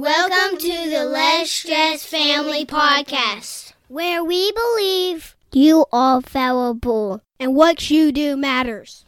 [0.00, 7.90] Welcome to the Less Stress Family Podcast, where we believe you are fallible and what
[7.90, 9.04] you do matters.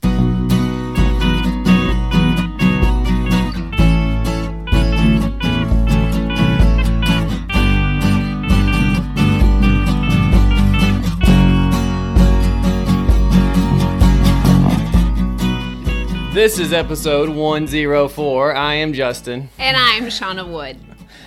[16.33, 18.55] This is episode 104.
[18.55, 19.51] I am Justin.
[19.59, 20.79] And I'm Shawna Wood.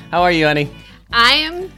[0.09, 0.71] How are you, honey?
[1.11, 1.71] I am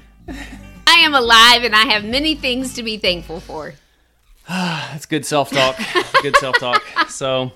[0.87, 3.73] I am alive and I have many things to be thankful for.
[4.47, 5.77] That's good self talk.
[6.21, 6.81] good self talk.
[7.09, 7.51] So,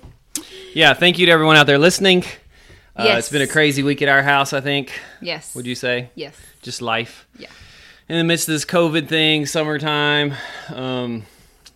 [0.74, 2.24] yeah, thank you to everyone out there listening.
[2.96, 3.20] Uh, Yes.
[3.20, 4.92] It's been a crazy week at our house, I think.
[5.22, 5.56] Yes.
[5.56, 6.10] Would you say?
[6.16, 6.36] Yes.
[6.62, 7.28] Just life.
[7.38, 7.50] Yeah.
[8.10, 10.34] In the midst of this COVID thing, summertime.
[10.70, 11.26] Um,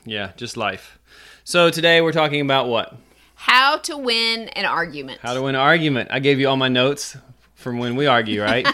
[0.05, 1.00] yeah, just life.
[1.46, 2.96] So, today we're talking about what?
[3.45, 5.20] How to win an argument.
[5.22, 6.09] How to win an argument.
[6.12, 7.16] I gave you all my notes
[7.54, 8.68] from when we argue, right?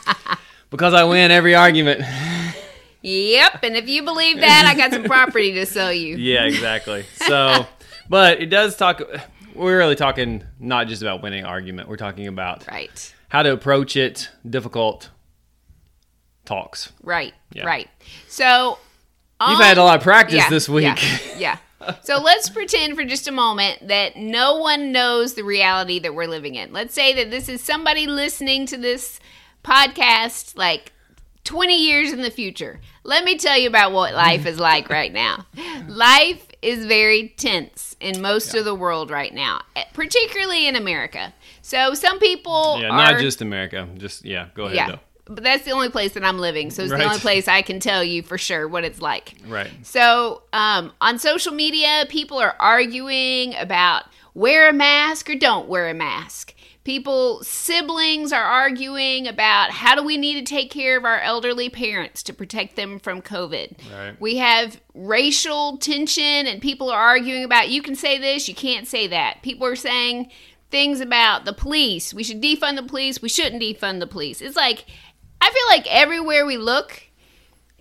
[0.70, 2.00] because I win every argument.
[3.02, 6.16] Yep, and if you believe that, I got some property to sell you.
[6.16, 7.04] Yeah, exactly.
[7.16, 7.66] So,
[8.08, 9.02] but it does talk.
[9.54, 11.90] We're really talking not just about winning an argument.
[11.90, 13.14] We're talking about Right.
[13.28, 15.10] how to approach it, difficult
[16.46, 16.92] talks.
[17.02, 17.34] Right.
[17.52, 17.66] Yeah.
[17.66, 17.88] Right.
[18.26, 18.78] So
[19.46, 20.84] You've had a lot of practice Yeah, this week.
[20.84, 21.18] Yeah.
[21.36, 21.58] yeah.
[22.02, 26.26] So let's pretend for just a moment that no one knows the reality that we're
[26.26, 26.72] living in.
[26.72, 29.20] Let's say that this is somebody listening to this
[29.64, 30.92] podcast like
[31.44, 32.80] 20 years in the future.
[33.04, 35.46] Let me tell you about what life is like right now.
[35.86, 41.32] Life is very tense in most of the world right now, eh, particularly in America.
[41.62, 43.88] So some people yeah, are not just America.
[43.96, 44.48] Just yeah.
[44.54, 44.76] Go ahead.
[44.76, 44.88] yeah.
[44.88, 45.00] Though.
[45.28, 46.98] But that's the only place that I'm living, so it's Right.
[46.98, 49.34] the only place I can tell you for sure what it's like.
[49.46, 49.70] Right.
[49.82, 55.88] So, um, on social media, people are arguing about wear a mask or don't wear
[55.88, 56.54] a mask.
[56.84, 61.68] People, siblings are arguing about how do we need to take care of our elderly
[61.68, 63.76] parents to protect them from COVID.
[63.92, 64.18] Right.
[64.18, 68.86] We have racial tension, and people are arguing about you can say this, you can't
[68.86, 69.42] say that.
[69.42, 70.30] People are saying
[70.70, 72.14] things about the police.
[72.14, 73.20] We should defund the police.
[73.20, 74.40] We shouldn't defund the police.
[74.40, 74.86] It's like,
[75.40, 77.02] I feel like everywhere we look,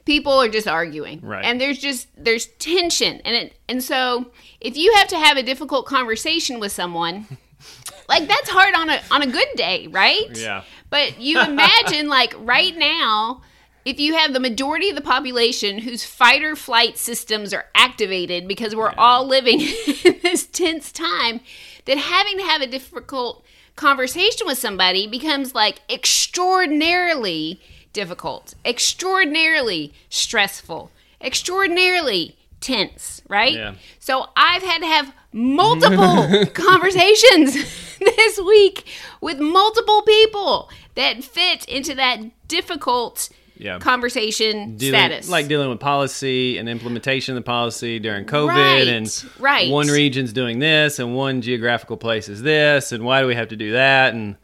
[0.06, 1.44] people are just arguing Right.
[1.44, 4.28] and there's just there's tension and it and so
[4.62, 7.28] if you have to have a difficult conversation with someone
[8.10, 10.64] like that's hard on a on a good day right Yeah.
[10.90, 13.42] but you imagine like right now
[13.84, 18.48] if you have the majority of the population whose fight or flight systems are activated
[18.48, 19.60] because we're all living
[20.06, 21.42] in this tense time
[21.84, 23.44] that having to have a difficult
[23.78, 27.62] conversation with somebody becomes like extraordinarily
[27.94, 33.54] difficult, extraordinarily stressful, extraordinarily tense, right?
[33.54, 33.76] Yeah.
[34.00, 37.54] So I've had to have multiple conversations
[38.00, 38.86] this week
[39.22, 43.80] with multiple people that fit into that difficult Yeah.
[43.80, 45.30] conversation Dealing, status.
[45.30, 49.70] like dealing with policy and implementation of the policy during COVID, Right, and right.
[49.70, 53.48] one region's doing this, and one geographical place is this, and why do we have
[53.50, 54.14] to do that?
[54.14, 54.36] And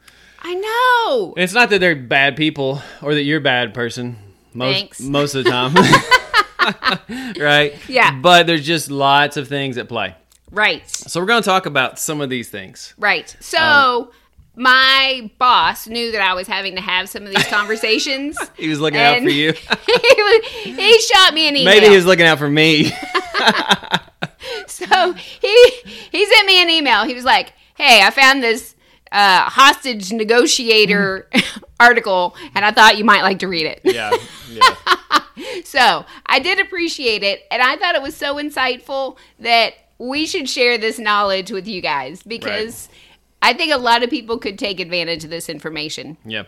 [0.42, 1.34] I know.
[1.36, 4.16] It's not that they're bad people or that you're a bad person.
[4.52, 5.00] Most Thanks.
[5.00, 5.74] most of the time.
[7.38, 7.74] right?
[7.88, 8.18] Yeah.
[8.20, 10.14] But there's just lots of things at play.
[10.50, 10.88] Right.
[10.88, 12.94] So we're going to talk about some of these things.
[12.98, 13.34] Right.
[13.40, 14.10] So Um,
[14.56, 18.36] my boss knew that I was having to have some of these conversations.
[18.56, 19.52] He was looking out for you.
[19.86, 21.74] he, was- he shot me an email.
[21.74, 22.92] Maybe he was looking out for me.
[24.66, 25.70] So he
[26.12, 27.04] he sent me an email.
[27.04, 28.74] He was like, "Hey, I found this
[29.10, 31.28] uh, hostage negotiator
[31.80, 34.12] article, and I thought you might like to read it." yeah.
[34.50, 34.74] Yeah.
[35.64, 40.48] So I did appreciate it, and I thought it was so insightful that we should
[40.48, 42.88] share this knowledge with you guys because
[43.44, 46.16] I think a lot of people could take advantage of this information.
[46.24, 46.44] Yeah.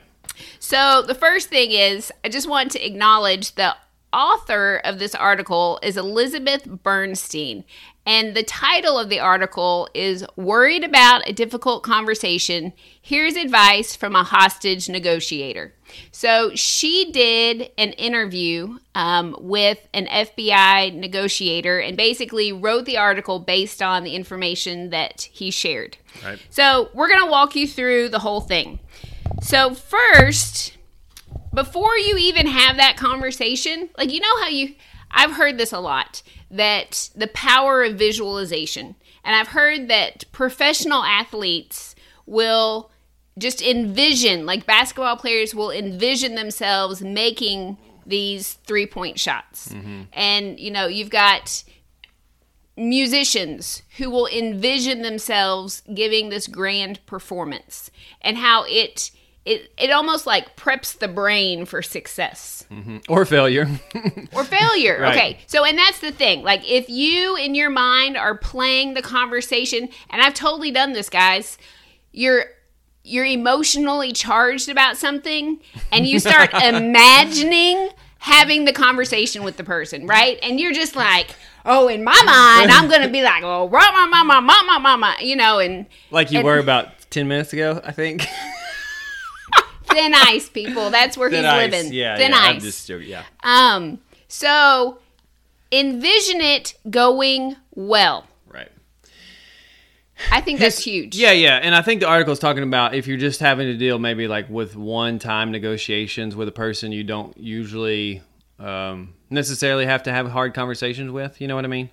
[0.59, 3.77] So the first thing is, I just want to acknowledge the
[4.17, 7.65] author of this article is Elizabeth Bernstein.
[8.07, 12.73] And the title of the article is Worried About a Difficult Conversation.
[13.03, 15.75] Here's advice from a hostage negotiator.
[16.13, 23.41] So she did an interview um, with an FBI negotiator and basically wrote the article
[23.41, 25.99] based on the information that he shared.
[26.25, 26.39] Right.
[26.49, 28.79] So we're going to walk you through the whole thing.
[29.43, 30.76] So, first,
[31.57, 34.75] before you even have that conversation, like you know how you,
[35.11, 38.95] I've heard this a lot that the power of visualization.
[39.25, 42.91] And I've heard that professional athletes will
[43.39, 49.69] just envision, like basketball players will envision themselves making these three point shots.
[49.69, 50.03] Mm-hmm.
[50.13, 51.65] And, you know, you've got
[52.77, 59.11] musicians who will envision themselves giving this grand performance and how it
[59.47, 62.99] it it almost like preps the brain for success mm-hmm.
[63.09, 63.69] or failure.
[64.35, 65.01] or failure.
[65.01, 65.17] Right.
[65.17, 65.39] Okay.
[65.47, 66.43] So, and that's the thing.
[66.43, 71.09] Like, if you in your mind are playing the conversation, and I've totally done this,
[71.09, 71.59] guys,
[72.13, 72.47] you're
[73.05, 75.61] you're emotionally charged about something,
[75.93, 80.41] and you start imagining having the conversation with the person, right?
[80.43, 84.41] And you're just like, oh, in my mind, I'm gonna be like, oh, mama, mama,
[84.41, 88.27] mama, mama, you know, and like you And- were about ten minutes ago, I think.
[89.97, 90.91] thin ice, people.
[90.91, 91.73] That's where Thin he's ice.
[91.73, 91.93] living.
[91.93, 92.39] Yeah, thin yeah.
[92.39, 92.55] ice.
[92.55, 93.09] I'm just joking.
[93.09, 93.23] Yeah.
[93.43, 93.99] Um,
[94.29, 94.99] so
[95.73, 98.27] envision it going well.
[98.47, 98.71] Right.
[100.31, 101.17] I think that's huge.
[101.17, 103.77] Yeah, yeah, and I think the article is talking about if you're just having to
[103.77, 108.23] deal maybe like with one-time negotiations with a person you don't usually
[108.59, 111.41] um, necessarily have to have hard conversations with.
[111.41, 111.91] You know what I mean?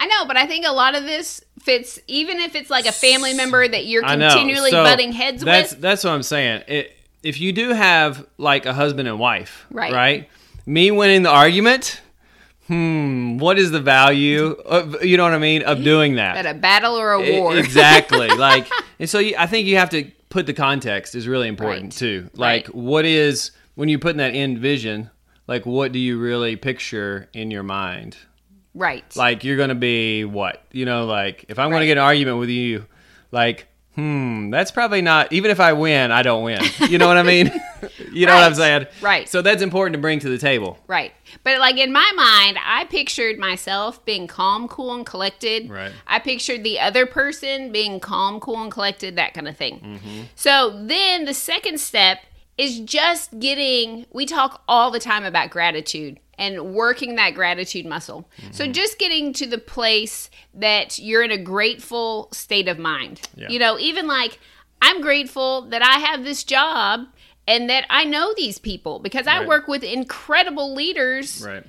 [0.00, 2.92] I know, but I think a lot of this fits, even if it's like a
[2.92, 5.80] family member that you're continually So, butting heads that's, with.
[5.80, 6.62] That's what I'm saying.
[6.68, 9.92] It, if you do have like a husband and wife, Right.
[9.92, 10.28] Right.
[10.66, 12.00] Me winning the argument.
[12.66, 13.38] Hmm.
[13.38, 16.36] What is the value of you know what I mean of doing that?
[16.36, 17.56] At a battle or a war.
[17.56, 18.28] exactly.
[18.36, 18.68] like,
[18.98, 21.92] and so you, I think you have to put the context is really important Right.
[21.92, 22.30] too.
[22.34, 22.74] Like, Right.
[22.74, 25.08] what is when you put in that end vision?
[25.46, 28.16] Like, what do you really picture in your mind?
[28.74, 29.16] right.
[29.16, 30.62] Like, you're gonna be what?
[30.70, 31.76] You know, like if I'm Right.
[31.76, 32.84] gonna get an argument with you,
[33.32, 33.66] like,
[33.98, 35.32] hmm, that's probably not.
[35.32, 36.62] Even if I win, I don't win.
[36.88, 37.50] You know what I mean?
[38.12, 38.86] you know what I'm saying?
[39.00, 39.28] Right.
[39.28, 40.78] So that's important to bring to the table.
[40.86, 41.12] Right.
[41.42, 45.70] But like in my mind, I pictured myself being calm, cool, and collected.
[45.70, 45.92] Right.
[46.06, 49.80] I pictured the other person being calm, cool, and collected, that kind of thing.
[49.80, 50.22] Mm-hmm.
[50.34, 52.20] So then the second step
[52.58, 58.28] is just getting, we talk all the time about gratitude and working that gratitude muscle.
[58.52, 58.72] So Mm-hmm.
[58.72, 63.20] just getting to the place that you're in a grateful state of mind.
[63.36, 63.48] Yeah.
[63.48, 64.38] You know, even like,
[64.82, 67.06] I'm grateful that I have this job
[67.46, 69.48] and that I know these people because I Right.
[69.48, 71.64] work with incredible leaders Right.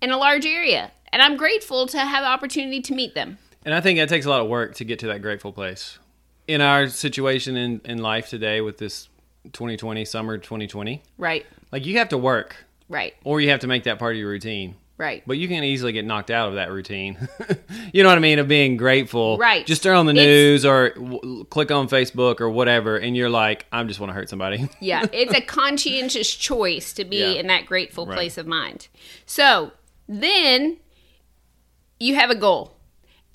[0.00, 0.90] in a large area.
[1.12, 3.38] And I'm grateful to have the opportunity to meet them.
[3.64, 5.98] And I think that takes a lot of work to get to that grateful place.
[6.46, 9.08] In our situation in, in life today with this
[9.52, 11.46] 2020, summer 2020, Right.
[11.72, 12.56] like you have to work
[12.88, 13.14] Right.
[13.24, 14.76] or you have to make that part of your routine.
[14.98, 15.22] Right.
[15.26, 17.28] But you can easily get knocked out of that routine.
[17.92, 18.38] you know what I mean?
[18.38, 19.36] Of being grateful.
[19.36, 19.66] Right.
[19.66, 23.28] Just turn on the It's- news or w- click on Facebook or whatever, and you're
[23.28, 24.70] like, I just want to hurt somebody.
[24.80, 27.40] Yeah, it's a conscientious choice to be Yeah.
[27.40, 28.14] in that grateful Right.
[28.16, 28.88] place of mind.
[29.26, 29.72] So
[30.08, 30.78] then
[32.00, 32.72] you have a goal.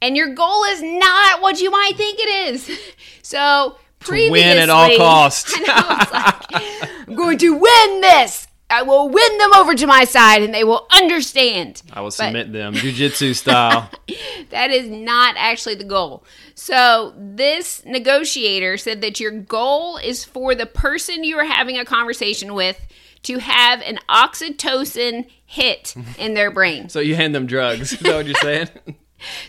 [0.02, 2.72] And your goal is not what you might think it is.
[3.24, 5.54] So previously, win at all costs.
[5.58, 8.48] I know, it's like, I'm going to win this.
[8.70, 11.82] I will win them over to my side and they will understand.
[11.92, 13.90] I will But- submit them, jujitsu style.
[14.50, 16.24] That is not actually the goal.
[16.56, 21.84] So, this negotiator said that your goal is for the person you are having a
[21.86, 22.80] conversation with
[23.24, 26.88] to have an oxytocin hit in their brain.
[26.90, 27.94] so you hand them drugs.
[27.94, 28.70] Is that what you're saying?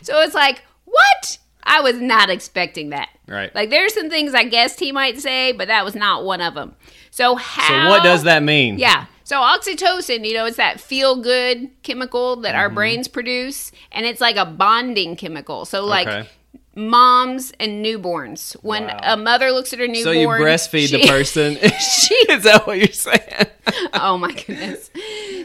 [0.03, 1.39] So, it's like, what?
[1.65, 3.09] I was not expecting that.
[3.29, 3.55] Right.
[3.55, 6.55] Like, there's some things I guessed he might say, but that was not one of
[6.55, 6.75] them.
[7.11, 7.69] So, how.
[7.69, 8.79] so what does that mean?
[8.79, 9.07] Yeah.
[9.25, 12.59] So oxytocin, you know, it's that feel good chemical that Mm-hmm.
[12.59, 15.65] our brains produce, and it's like a bonding chemical.
[15.65, 16.29] So like Okay.
[16.75, 18.99] moms and newborns, when Wow.
[19.03, 21.55] a mother looks at her newborn, So you breastfeed the person.
[21.81, 23.47] she- Is that what you're saying?
[23.95, 24.91] oh my goodness.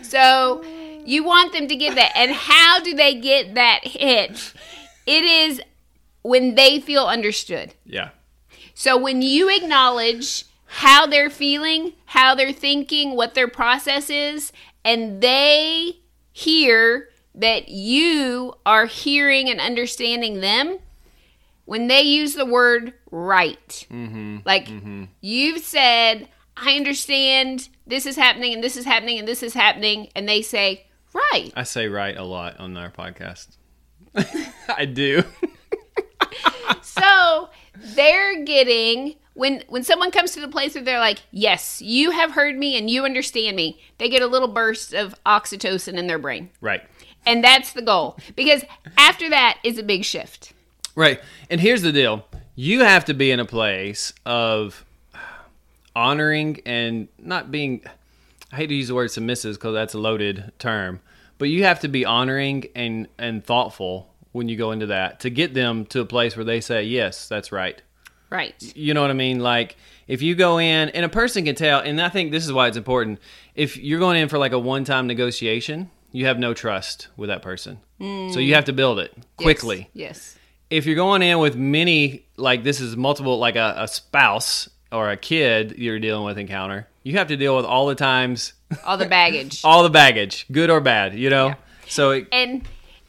[0.04, 0.64] So
[1.06, 4.54] you want them to get that, and how do they get that hit?
[5.06, 5.62] It is
[6.28, 7.74] when they feel understood.
[7.86, 8.10] Yeah.
[8.74, 14.52] So when you acknowledge how they're feeling, how they're thinking, what their process is,
[14.84, 16.00] and they
[16.34, 20.80] hear that you are hearing and understanding them,
[21.64, 24.40] when they use the word right, mm-hmm.
[24.44, 25.06] like mm-hmm.
[25.22, 30.10] you've said, I understand this is happening and this is happening and this is happening,
[30.14, 31.54] and they say, right.
[31.56, 33.56] I say right a lot on our podcast.
[34.78, 35.24] I do.
[36.82, 37.50] so
[37.96, 42.32] they're getting when when someone comes to the place where they're like yes you have
[42.32, 46.18] heard me and you understand me they get a little burst of oxytocin in their
[46.20, 46.82] brain Right.
[47.26, 48.64] and that's the goal because
[48.98, 50.54] after that is a big shift
[50.96, 51.22] Right.
[51.52, 52.26] And here's the deal.
[52.56, 54.84] You have to be in a place of
[55.96, 57.84] honoring and not being
[58.52, 61.02] I hate to use the word submissive because that's a loaded term,
[61.38, 65.30] but you have to be honoring and and thoughtful when you go into that to
[65.30, 67.82] get them to a place where they say, "Yes, that's right."
[68.30, 69.40] right You know what I mean?
[69.40, 69.78] Like
[70.08, 72.68] if you go in and a person can tell, and I think this is why
[72.68, 73.20] it's important.
[73.56, 77.42] If you're going in for like a one-time negotiation, you have no trust with that
[77.42, 77.80] person.
[78.00, 78.34] Mm.
[78.34, 80.38] So you have to build it quickly yes
[80.70, 85.12] if you're going in with many like this is multiple like a, a spouse or
[85.12, 88.54] a kid you're dealing with encounter, you have to deal with all the times,
[88.86, 89.62] All the baggage.
[89.64, 91.56] all the baggage, good or bad, you know?
[91.88, 92.68] So it, and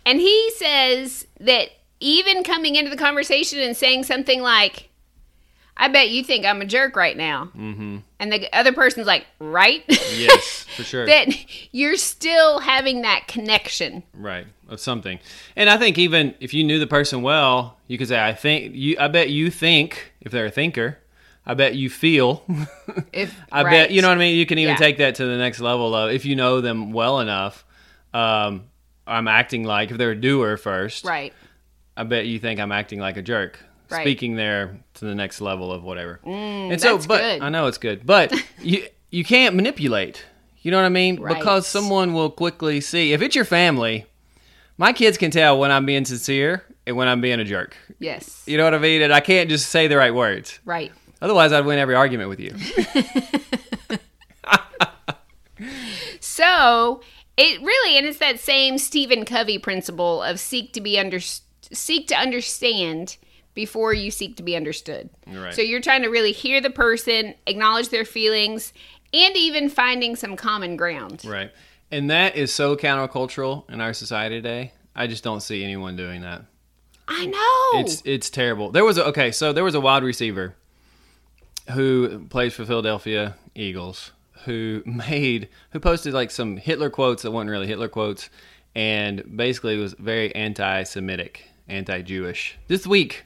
[0.08, 1.68] and he says that
[2.00, 4.88] even coming into the conversation and saying something like
[5.76, 7.98] i bet you think i'm a jerk right now mm-hmm.
[8.18, 11.06] and the other person's like right yes, for sure.
[11.06, 11.28] that
[11.72, 15.18] you're still having that connection Right, of something.
[15.56, 18.74] And I think even if you knew the person well, you could say, I think
[18.74, 20.98] you I bet you think, if they're a thinker,
[21.46, 22.42] I bet you feel.
[23.12, 23.70] if I right.
[23.70, 24.36] bet you know what I mean?
[24.36, 24.78] You can even Yeah.
[24.78, 27.64] take that to the next level of if you know them well enough,
[28.12, 28.64] um,
[29.08, 31.04] I'm acting like if they're a doer first.
[31.04, 31.32] right
[31.96, 33.58] I bet you think I'm acting like a jerk.
[33.90, 34.00] Right.
[34.00, 36.20] Mm, Speaking there to the next level of whatever.
[36.24, 37.40] and that's but good.
[37.42, 38.06] I know it's good.
[38.06, 40.24] But you you can't manipulate.
[40.60, 41.18] You know what I mean?
[41.20, 41.36] Right.
[41.36, 43.12] Because someone will quickly see.
[43.12, 44.06] If it's your family,
[44.76, 47.76] my kids can tell when I'm being sincere and when I'm being a jerk.
[47.98, 49.02] yes You know what I mean?
[49.02, 50.58] And I can't just say the right words.
[50.64, 52.54] right Otherwise, I'd win every argument with you.
[56.20, 57.00] So
[57.38, 62.08] it really, and it's that same Stephen Covey principle of seek to be under, seek
[62.08, 63.16] to understand
[63.54, 65.08] before you seek to be understood.
[65.26, 65.54] Right.
[65.54, 68.72] So you're trying to really hear the person, acknowledge their feelings,
[69.12, 71.24] and even finding some common ground.
[71.24, 71.50] Right.
[71.90, 74.72] And that is so countercultural in our society today.
[74.94, 76.44] I just don't see anyone doing that.
[77.06, 77.80] I know.
[77.80, 78.70] It's it's terrible.
[78.70, 80.54] There was a, okay, so there was a wide receiver
[81.72, 84.12] who plays for Philadelphia Eagles
[84.44, 88.30] who made who posted like some Hitler quotes that weren't really Hitler quotes
[88.74, 93.24] and basically was very anti-Semitic, anti-Jewish this week.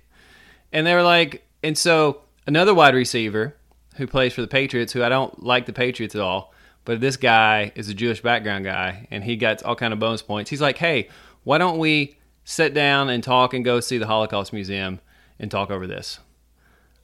[0.72, 3.56] And they were like, and so another wide receiver
[3.96, 6.54] who plays for the Patriots, who I don't like the Patriots at all,
[6.84, 10.22] but this guy is a Jewish background guy, and he got all kind of bonus
[10.22, 10.50] points.
[10.50, 11.08] He's like, hey,
[11.44, 15.00] why don't we sit down and talk and go see the Holocaust Museum
[15.38, 16.18] and talk over this?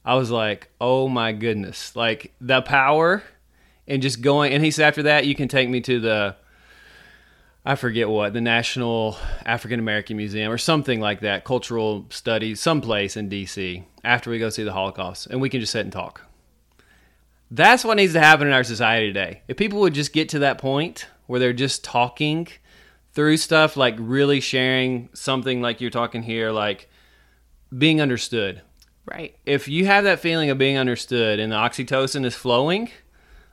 [0.05, 3.23] I was like, oh my goodness, like the power
[3.89, 4.53] and just going.
[4.53, 6.37] And he said, after that, you can take me to the
[7.65, 13.15] I forget what, the National African American Museum or something like that, cultural studies, someplace
[13.15, 16.23] in DC after we go see the Holocaust, and we can just sit and talk.
[17.51, 19.43] That's what needs to happen in our society today.
[19.49, 22.49] If people would just get to that point where they're just talking
[23.13, 26.89] through stuff, like really sharing something like you're talking here, like
[27.77, 28.63] being understood.
[29.05, 29.37] right.
[29.45, 32.91] If you have that feeling of being understood and the oxytocin is flowing,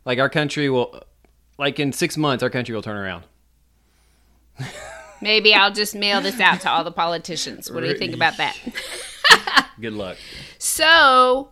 [0.06, 1.04] like our country will,
[1.58, 3.24] like in six months, our country will turn around.
[5.22, 7.72] Maybe I'll just mail this out to all the politicians.
[7.72, 8.56] What do you think about that?
[9.82, 10.18] Good luck.
[10.60, 11.50] So,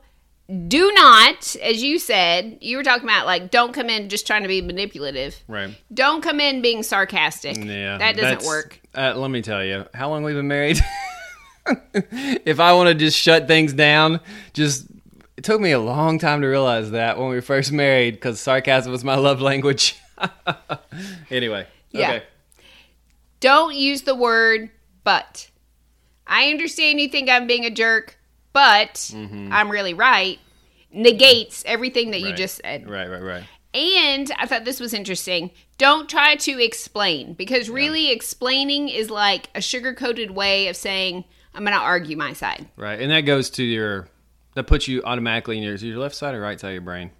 [0.67, 4.43] do not, as you said, you were talking about like, don't come in just trying
[4.43, 5.41] to be manipulative.
[5.47, 5.75] Right.
[5.93, 7.57] Don't come in being sarcastic.
[7.57, 7.97] Yeah.
[7.97, 8.79] that doesn't work.
[8.95, 10.79] Uh, let me tell you, how long we've been married?
[11.93, 14.19] if I want to just shut things down,
[14.53, 14.85] just
[15.43, 18.39] it took me a long time to realize that when we were first married because
[18.39, 19.99] sarcasm was my love language.
[21.29, 21.67] anyway.
[21.91, 22.11] Yeah.
[22.11, 22.23] Okay.
[23.41, 24.71] Don't use the word
[25.03, 25.49] but.
[26.25, 28.17] I understand you think I'm being a jerk,
[28.53, 30.39] but I'm really right.
[30.93, 32.35] Negates everything that you Mm-hmm.
[32.37, 32.89] Just said.
[32.89, 33.43] Right, right, right.
[33.73, 35.51] And I thought this was interesting.
[35.77, 41.25] Don't try to explain because really explaining is like a sugar coated way of saying,
[41.53, 42.69] I'm going to argue my side.
[42.77, 43.01] Right.
[43.01, 44.07] And that goes to your,
[44.55, 47.11] that puts you automatically in your, your left side or right side of your brain?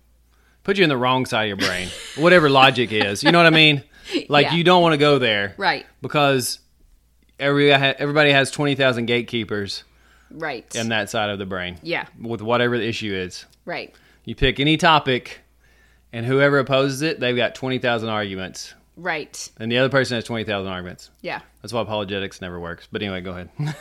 [0.63, 3.23] Put you in the wrong side of your brain, whatever logic is.
[3.23, 3.83] You know what I mean?
[4.27, 4.53] Like Yeah.
[4.55, 5.55] you don't want to go there.
[5.57, 5.85] Right.
[6.01, 6.59] Because
[7.39, 9.85] every, everybody has 20,000 gatekeepers
[10.29, 10.73] Right.
[10.75, 11.77] in that side of the brain.
[11.81, 12.05] Yeah.
[12.19, 13.45] With whatever the issue is.
[13.63, 13.95] Right.
[14.25, 15.39] You pick any topic,
[16.11, 18.73] and whoever opposes it, they've got 20,000 arguments.
[18.97, 19.49] Right.
[19.57, 21.09] And the other person has 20,000 arguments.
[21.21, 21.39] Yeah.
[21.61, 22.87] That's why apologetics never works.
[22.91, 23.49] But anyway, go ahead.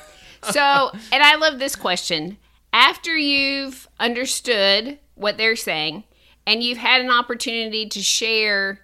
[0.50, 2.36] So, and I love this question.
[2.72, 6.04] After you've understood what they're saying
[6.46, 8.80] and you've had an opportunity to share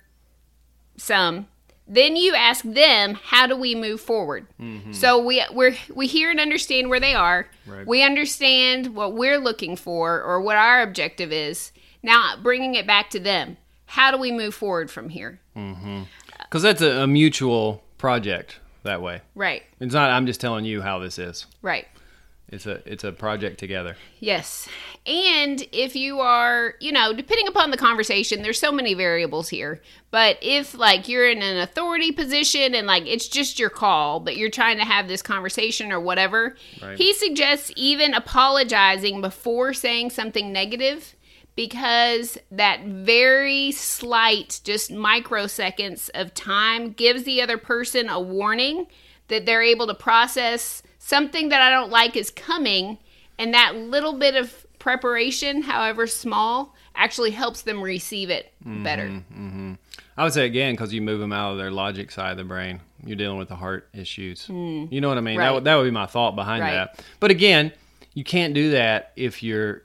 [0.97, 1.47] some,
[1.87, 4.47] then you ask them, how do we move forward?
[4.61, 4.93] Mm-hmm.
[4.93, 7.49] So we we we hear and understand where they are.
[7.67, 7.87] Right.
[7.87, 11.73] We understand what we're looking for or what our objective is.
[12.03, 13.57] Now, bringing it back to them.
[13.87, 15.41] How do we move forward from here?
[15.57, 16.03] Mm-hmm.
[16.43, 19.23] Because that's a, a mutual project that way.
[19.35, 19.63] Right.
[19.81, 21.47] It's not, I'm just telling you how this is.
[21.63, 21.87] Right.
[22.51, 23.97] It's a it's a project together.
[24.21, 24.69] Yes.
[25.07, 29.83] And if you are, you know, depending upon the conversation, there's so many variables here.
[30.11, 34.39] But if like you're in an authority position and like it's just your call, but
[34.39, 36.97] you're trying to have this conversation or whatever, Right.
[36.97, 41.15] he suggests even apologizing before saying something negative
[41.55, 48.87] because that very slight just microseconds of time gives the other person a warning
[49.27, 52.99] that they're able to process something that I don't like is coming
[53.39, 58.83] and that little bit of preparation, however small, actually helps them receive it Mm-hmm.
[58.83, 59.23] better.
[60.17, 62.45] I would say again because you move them out of their logic side of the
[62.45, 62.81] brain.
[63.05, 64.49] You're dealing with the heart issues.
[64.49, 65.39] You know what I mean?
[65.39, 65.55] That, Right.
[65.55, 66.73] would, that would be my thought behind Right.
[66.73, 67.01] that.
[67.21, 67.73] But again,
[68.15, 69.83] you can't do that if you're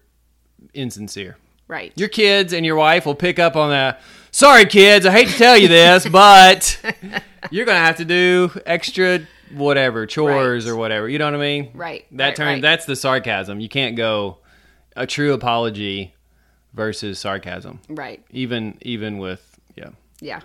[0.73, 1.37] insincere.
[1.67, 1.93] Right.
[1.95, 4.01] Your kids and your wife will pick up on that.
[4.31, 6.79] Sorry, kids, I hate to tell you this, but
[7.51, 9.19] you're gonna have to do extra
[9.53, 10.71] whatever chores Right.
[10.71, 11.07] or whatever.
[11.09, 11.71] You know what I mean?
[11.73, 12.47] Right, That right, term.
[12.47, 12.61] right.
[12.61, 13.59] That's the sarcasm.
[13.59, 14.37] You can't go
[14.95, 16.13] a true apology
[16.73, 17.79] versus sarcasm.
[17.89, 18.23] right.
[18.31, 19.89] Even even with yeah.
[20.21, 20.41] Yeah.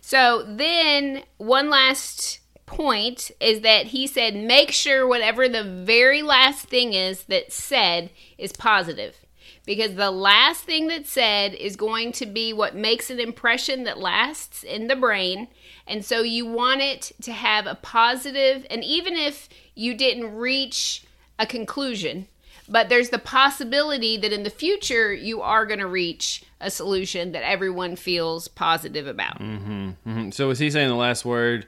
[0.00, 6.66] So then one last point is that he said make sure whatever the very last
[6.68, 9.16] thing is that's said is positive.
[9.64, 13.98] Because the last thing that's said is going to be what makes an impression that
[13.98, 15.46] lasts in the brain.
[15.86, 21.04] And so you want it to have a positive, and even if you didn't reach
[21.38, 22.28] a conclusion,
[22.68, 27.32] but there's the possibility that in the future you are going to reach a solution
[27.32, 29.40] that everyone feels positive about.
[29.40, 30.32] Mhm.
[30.32, 31.66] So was he saying the last word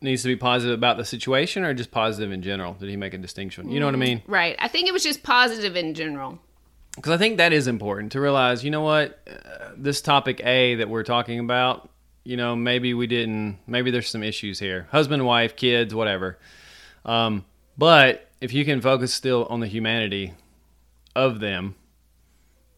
[0.00, 2.74] needs to be positive about the situation or just positive in general?
[2.74, 3.70] Did he make a distinction?
[3.70, 4.22] You know what I mean?
[4.26, 4.56] Right.
[4.58, 6.40] I think it was just positive in general.
[6.96, 8.64] Because I think that is important to realize.
[8.64, 9.20] You know what?
[9.26, 11.88] Uh, this topic A that we're talking about.
[12.24, 13.58] You know, maybe we didn't.
[13.66, 14.86] Maybe there's some issues here.
[14.92, 16.38] Husband, wife, kids, whatever.
[17.04, 17.44] Um,
[17.76, 20.34] but if you can focus still on the humanity
[21.16, 21.74] of them,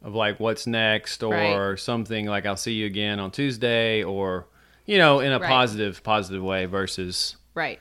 [0.02, 1.78] of like what's next, or Right.
[1.78, 4.46] something like I'll see you again on Tuesday, or
[4.86, 5.48] you know, in a Right.
[5.48, 7.80] positive, positive way, versus Right.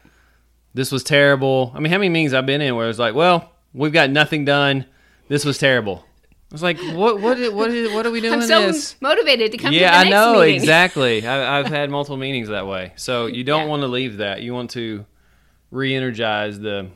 [0.73, 1.71] this was terrible.
[1.75, 4.45] I mean, how many meetings I've been in where it's like, well, we've got nothing
[4.45, 4.85] done.
[5.27, 6.05] This was terrible.
[6.53, 8.95] I was like, what, what, what, what are we doing I'm so this?
[9.01, 10.55] motivated to come to Yeah, the I next know meeting.
[10.55, 11.25] exactly.
[11.25, 13.67] I, I've had multiple meetings that way, so you don't Yeah.
[13.69, 14.43] want to leave that.
[14.43, 15.03] You want to
[15.71, 16.89] re-energize the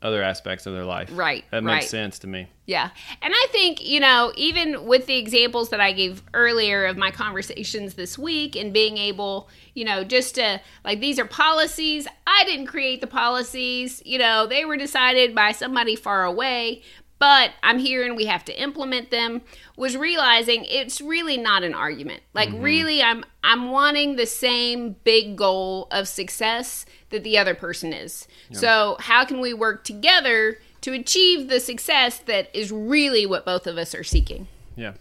[0.00, 1.10] other aspects of their life.
[1.12, 1.84] Right, That makes right.
[1.88, 2.48] sense to me.
[2.66, 2.88] Yeah.
[3.20, 7.10] And I think, you know, even with the examples that I gave earlier of my
[7.12, 12.08] conversations this week and being able, you know, just to, like, these are policies.
[12.26, 14.02] I didn't create the policies.
[14.04, 16.82] You know, they were decided by somebody far away,
[17.22, 19.42] but I'm here and we have to implement them.
[19.76, 22.20] Was realizing it's really not an argument.
[22.34, 22.62] Like, mm-hmm.
[22.62, 28.26] really, I'm, I'm wanting the same big goal of success that the other person is.
[28.50, 33.68] So, how can we work together to achieve the success that is really what both
[33.68, 34.48] of us are seeking?
[34.74, 34.94] Yeah,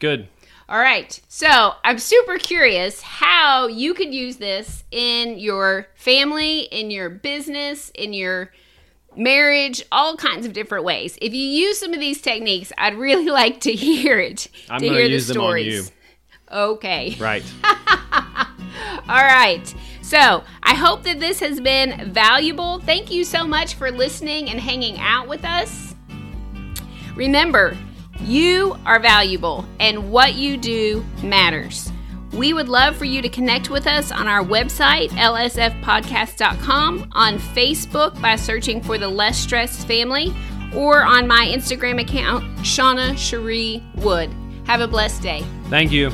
[0.00, 0.26] good.
[0.68, 1.20] All right.
[1.28, 7.92] So, I'm super curious how you could use this in your family, in your business,
[7.94, 8.50] in your
[9.16, 11.18] marriage, all kinds of different ways.
[11.20, 14.48] If you use some of these techniques, I'd really like to hear it.
[14.68, 15.92] I'm to gonna hear use the them on stories.
[16.50, 17.16] Okay.
[17.18, 17.44] Right.
[19.08, 19.74] All right.
[20.02, 22.80] So I hope that this has been valuable.
[22.80, 25.94] Thank you so much for listening and hanging out with us.
[27.14, 27.76] Remember,
[28.20, 31.91] you are valuable and what you do matters.
[32.32, 38.20] We would love for you to connect with us on our website, lsfpodcast.com, on Facebook
[38.22, 40.34] by searching for the Less Stressed Family,
[40.74, 44.30] or on my Instagram account, Shawna Cherie Wood.
[44.64, 45.44] Have a blessed day.
[45.68, 46.10] Thank you.